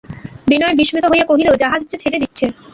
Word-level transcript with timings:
বিনয় 0.47 0.75
বিস্মিত 0.79 1.05
হইয়া 1.11 1.25
কহিল, 1.29 1.49
জাহাজ 1.61 1.81
যে 1.91 1.97
ছেড়ে 2.01 2.17
দিচ্ছে। 2.23 2.45